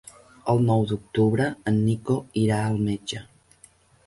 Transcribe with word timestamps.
El 0.53 0.61
nou 0.69 0.85
d'octubre 0.91 1.45
en 1.73 1.77
Nico 1.91 2.17
irà 2.45 2.59
al 2.71 2.81
metge. 2.89 3.23